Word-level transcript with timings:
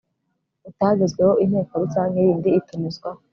utagezweho 0.69 1.33
inteko 1.43 1.73
rusange 1.81 2.17
yindi 2.25 2.49
itumizwa 2.59 3.09